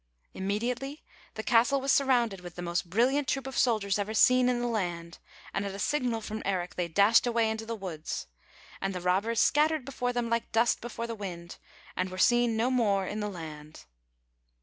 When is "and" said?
5.53-5.63, 8.81-8.95, 11.95-12.09